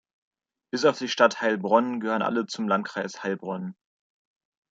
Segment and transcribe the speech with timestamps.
[0.71, 3.75] Bis auf die Stadt Heilbronn gehören alle zum Landkreis Heilbronn.